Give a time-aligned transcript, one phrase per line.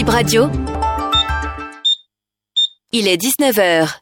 [0.00, 0.48] Bip Radio.
[2.90, 3.98] Il est 19h.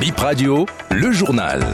[0.00, 1.64] Bip Radio, le journal.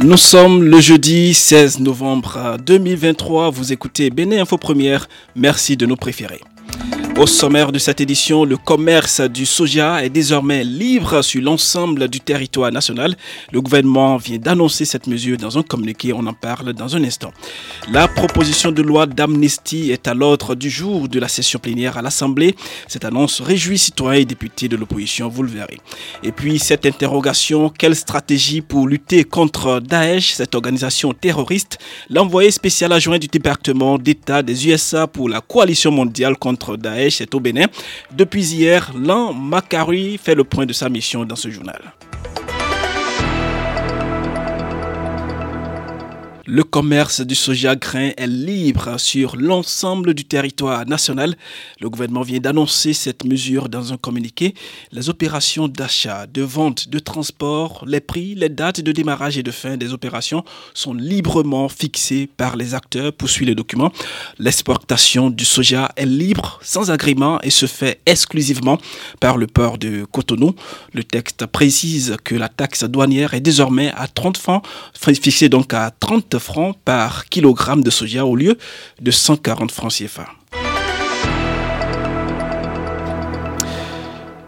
[0.00, 3.48] Nous sommes le jeudi 16 novembre 2023.
[3.48, 5.08] Vous écoutez Béné Info Première.
[5.34, 6.42] Merci de nous préférer.
[7.20, 12.18] Au sommaire de cette édition, le commerce du soja est désormais libre sur l'ensemble du
[12.18, 13.14] territoire national.
[13.52, 17.30] Le gouvernement vient d'annoncer cette mesure dans un communiqué, on en parle dans un instant.
[17.92, 22.00] La proposition de loi d'amnistie est à l'ordre du jour de la session plénière à
[22.00, 22.56] l'Assemblée.
[22.88, 25.78] Cette annonce réjouit citoyens et députés de l'opposition, vous le verrez.
[26.22, 31.80] Et puis cette interrogation, quelle stratégie pour lutter contre Daesh, cette organisation terroriste?
[32.08, 37.34] L'envoyé spécial adjoint du département d'État des USA pour la coalition mondiale contre Daesh c'est
[37.34, 37.66] au Bénin.
[38.10, 41.92] Depuis hier, Lan Makari fait le point de sa mission dans ce journal.
[46.52, 51.36] Le commerce du soja grain est libre sur l'ensemble du territoire national.
[51.80, 54.54] Le gouvernement vient d'annoncer cette mesure dans un communiqué.
[54.90, 59.52] Les opérations d'achat, de vente, de transport, les prix, les dates de démarrage et de
[59.52, 60.42] fin des opérations
[60.74, 63.92] sont librement fixées par les acteurs, poursuit le document.
[64.40, 68.78] L'exportation du soja est libre, sans agrément et se fait exclusivement
[69.20, 70.56] par le port de Cotonou.
[70.94, 74.66] Le texte précise que la taxe douanière est désormais à 30 francs,
[75.00, 78.58] fixée donc à 30 francs par kilogramme de soja au lieu
[79.00, 80.26] de 140 francs CFA.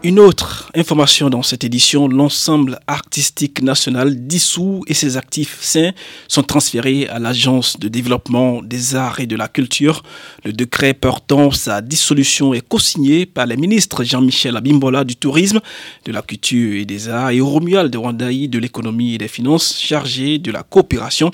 [0.05, 5.91] Une autre information dans cette édition, l'ensemble artistique national dissous et ses actifs sains
[6.27, 10.03] sont transférés à l'Agence de développement des arts et de la culture.
[10.43, 15.61] Le décret portant sa dissolution est co-signé par les ministres Jean-Michel Abimbola du tourisme,
[16.03, 19.79] de la culture et des arts et Romuald de Rwandaï de l'économie et des finances
[19.79, 21.31] chargé de la coopération,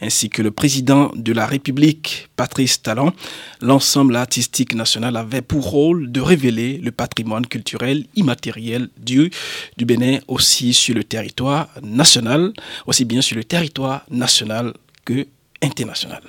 [0.00, 3.12] ainsi que le président de la République, Patrice Talon.
[3.60, 9.30] L'ensemble artistique national avait pour rôle de révéler le patrimoine culturel immatériel du,
[9.76, 12.52] du Bénin aussi sur le territoire national,
[12.86, 14.72] aussi bien sur le territoire national
[15.04, 15.26] que
[15.62, 16.22] international.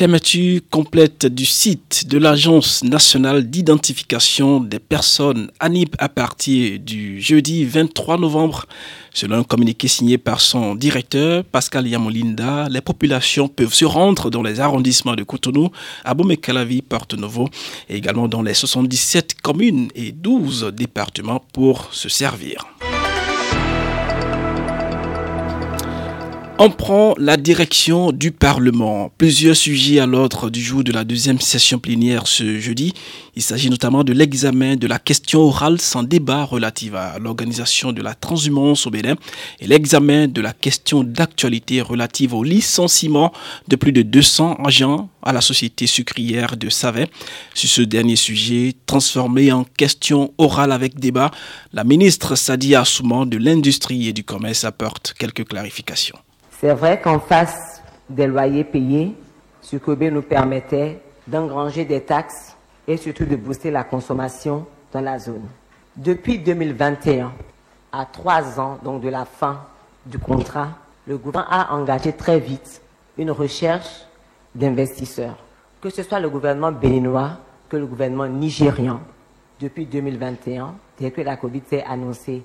[0.00, 7.66] Fermeture complète du site de l'Agence nationale d'identification des personnes ANIP à partir du jeudi
[7.66, 8.64] 23 novembre?
[9.12, 14.42] Selon un communiqué signé par son directeur, Pascal Yamolinda, les populations peuvent se rendre dans
[14.42, 15.68] les arrondissements de Cotonou,
[16.06, 17.50] Abomey-Calavi, Porte-Nouveau
[17.90, 22.64] et également dans les 77 communes et 12 départements pour se servir.
[26.62, 29.10] On prend la direction du Parlement.
[29.16, 32.92] Plusieurs sujets à l'ordre du jour de la deuxième session plénière ce jeudi.
[33.34, 38.02] Il s'agit notamment de l'examen de la question orale sans débat relative à l'organisation de
[38.02, 39.14] la transhumance au Bénin
[39.60, 43.32] et l'examen de la question d'actualité relative au licenciement
[43.68, 47.08] de plus de 200 agents à la société sucrière de Savet.
[47.54, 51.30] Sur ce dernier sujet, transformé en question orale avec débat,
[51.72, 56.18] la ministre Sadia Assouman de l'Industrie et du Commerce apporte quelques clarifications.
[56.60, 59.16] C'est vrai qu'en face des loyers payés,
[59.62, 62.54] Sucobé nous permettait d'engranger des taxes
[62.86, 65.48] et surtout de booster la consommation dans la zone.
[65.96, 67.32] Depuis 2021,
[67.90, 69.62] à trois ans donc de la fin
[70.04, 70.72] du contrat,
[71.06, 72.82] le gouvernement a engagé très vite
[73.16, 74.04] une recherche
[74.54, 75.38] d'investisseurs,
[75.80, 77.38] que ce soit le gouvernement béninois
[77.70, 79.00] que le gouvernement nigérian.
[79.58, 82.42] Depuis 2021, dès que la COVID s'est annoncée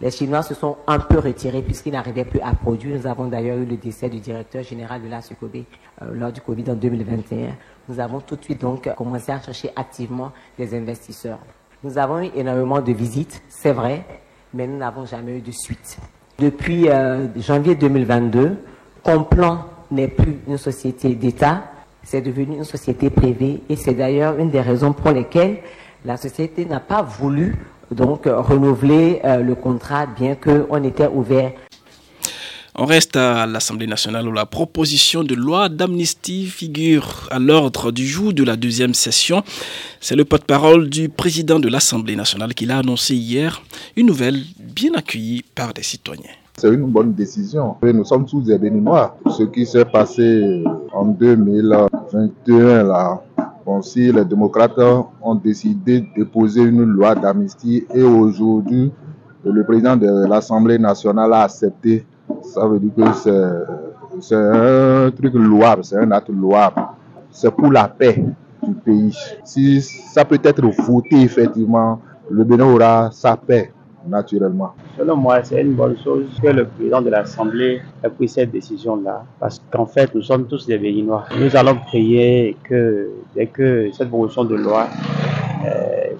[0.00, 2.96] les Chinois se sont un peu retirés puisqu'ils n'arrivaient plus à produire.
[2.96, 6.40] Nous avons d'ailleurs eu le décès du directeur général de la SUCOB euh, lors du
[6.40, 7.50] Covid en 2021.
[7.88, 11.38] Nous avons tout de suite donc commencé à chercher activement des investisseurs.
[11.84, 14.04] Nous avons eu énormément de visites, c'est vrai,
[14.54, 15.98] mais nous n'avons jamais eu de suite.
[16.38, 18.56] Depuis euh, janvier 2022,
[19.02, 21.64] Complan n'est plus une société d'État,
[22.02, 25.58] c'est devenu une société privée et c'est d'ailleurs une des raisons pour lesquelles
[26.04, 27.56] la société n'a pas voulu
[27.94, 31.52] donc euh, renouveler euh, le contrat bien qu'on était ouvert.
[32.74, 38.06] On reste à l'Assemblée nationale où la proposition de loi d'amnistie figure à l'ordre du
[38.06, 39.42] jour de la deuxième session.
[40.00, 43.62] C'est le porte-parole du président de l'Assemblée nationale qui l'a annoncé hier,
[43.94, 46.30] une nouvelle bien accueillie par des citoyens.
[46.56, 47.76] C'est une bonne décision.
[47.82, 49.16] Nous sommes tous des béninois.
[49.30, 53.22] Ce qui s'est passé en 2021 là,
[53.64, 54.78] Bon, si les démocrates
[55.22, 58.92] ont décidé de déposer une loi d'amnistie et aujourd'hui
[59.44, 62.04] le président de l'Assemblée nationale a accepté,
[62.42, 63.64] ça veut dire que
[64.20, 66.82] c'est un truc louable, c'est un acte louable.
[67.30, 68.24] C'est pour la paix
[68.62, 69.16] du pays.
[69.44, 72.00] Si ça peut être voté effectivement,
[72.30, 73.72] le Bénin aura sa paix.
[74.06, 74.74] Naturellement.
[74.96, 79.24] Selon moi, c'est une bonne chose que le président de l'Assemblée ait pris cette décision-là,
[79.40, 81.24] parce qu'en fait, nous sommes tous des Béninois.
[81.38, 84.86] Nous allons prier que dès que cette proposition de loi
[85.66, 86.14] euh,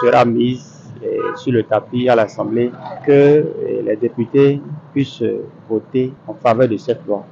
[0.00, 2.70] sera mise euh, sur le tapis à l'Assemblée,
[3.06, 3.44] que euh,
[3.84, 4.60] les députés
[4.92, 5.22] puissent
[5.68, 7.24] voter en faveur de cette loi.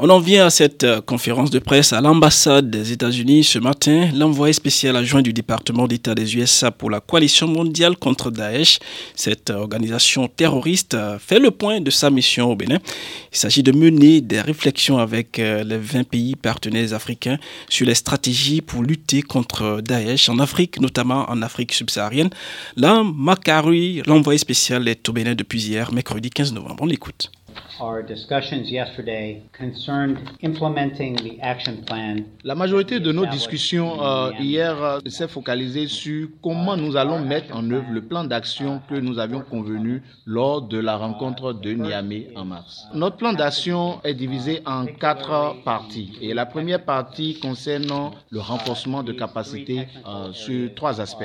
[0.00, 4.08] On en vient à cette euh, conférence de presse à l'ambassade des États-Unis ce matin.
[4.12, 8.80] L'envoyé spécial adjoint du département d'État des USA pour la coalition mondiale contre Daesh,
[9.14, 12.80] cette organisation terroriste, fait le point de sa mission au Bénin.
[13.32, 17.38] Il s'agit de mener des réflexions avec euh, les 20 pays partenaires africains
[17.68, 22.30] sur les stratégies pour lutter contre Daesh en Afrique, notamment en Afrique subsaharienne.
[22.76, 26.82] L'envoyé spécial, est au Bénin depuis hier, mercredi 15 novembre.
[26.82, 27.30] On l'écoute.
[32.44, 37.54] La majorité de nos discussions euh, hier euh, s'est focalisée sur comment nous allons mettre
[37.56, 42.28] en œuvre le plan d'action que nous avions convenu lors de la rencontre de Niamey
[42.36, 42.86] en mars.
[42.94, 49.02] Notre plan d'action est divisé en quatre parties et la première partie concerne le renforcement
[49.02, 51.24] de capacités euh, sur trois aspects.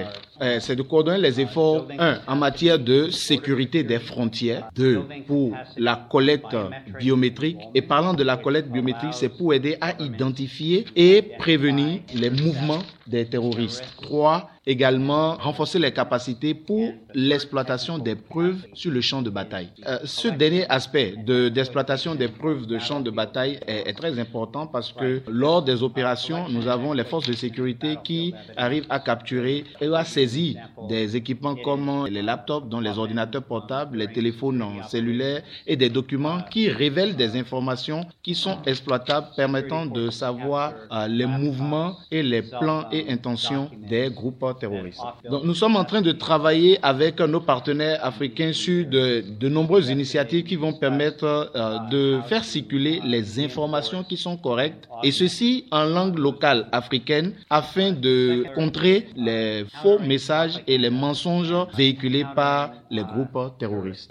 [0.61, 5.97] C'est de coordonner les efforts, un, en matière de sécurité des frontières, deux, pour la
[6.19, 6.57] collecte
[6.99, 7.61] biométrique.
[7.73, 12.83] Et parlant de la collecte biométrique, c'est pour aider à identifier et prévenir les mouvements
[13.07, 13.85] des terroristes.
[14.01, 19.69] Trois, également renforcer les capacités pour l'exploitation des preuves sur le champ de bataille.
[19.87, 24.91] Euh, ce dernier aspect d'exploitation des preuves de champ de bataille est, très important parce
[24.93, 29.87] que lors des opérations, nous avons les forces de sécurité qui arrivent à capturer et
[29.87, 30.55] à saisir
[30.87, 36.41] des équipements comme les laptops, dont les ordinateurs portables, les téléphones cellulaires et des documents
[36.51, 42.43] qui révèlent des informations qui sont exploitables permettant de savoir euh, les mouvements et les
[42.43, 45.01] plans et intentions des groupes terroristes.
[45.29, 49.89] Donc, nous sommes en train de travailler avec nos partenaires africains sur de, de nombreuses
[49.89, 55.65] initiatives qui vont permettre euh, de faire circuler les informations qui sont correctes et ceci
[55.71, 62.71] en langue locale africaine afin de contrer les faux messages et les mensonges véhiculés par
[62.89, 64.09] les groupes terroristes.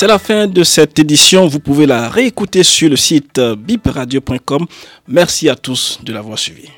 [0.00, 1.48] C'est la fin de cette édition.
[1.48, 4.64] Vous pouvez la réécouter sur le site bipradio.com.
[5.08, 6.68] Merci à tous de l'avoir suivi.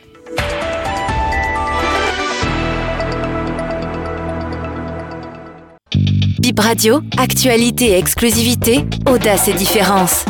[6.39, 10.25] Bip Radio, actualité et exclusivité, audace et différence.